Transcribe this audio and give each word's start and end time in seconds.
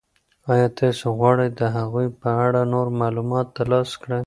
آیا 0.53 0.67
تاسو 0.79 1.05
غواړئ 1.17 1.49
د 1.59 1.61
هغوی 1.77 2.07
په 2.21 2.29
اړه 2.45 2.61
نور 2.73 2.87
معلومات 3.01 3.47
ترلاسه 3.59 3.95
کړئ؟ 4.03 4.19